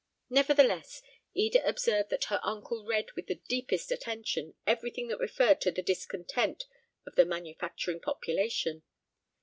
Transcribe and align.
Nevertheless, 0.31 1.03
Eda 1.35 1.63
observed 1.63 2.09
that 2.09 2.23
her 2.23 2.39
uncle 2.41 2.83
read 2.87 3.11
with 3.11 3.27
the 3.27 3.35
deepest 3.47 3.91
attention 3.91 4.55
everything 4.65 5.09
that 5.09 5.19
referred 5.19 5.61
to 5.61 5.71
the 5.71 5.83
discontent 5.83 6.65
of 7.05 7.13
the 7.13 7.23
manufacturing 7.23 7.99
population. 7.99 8.81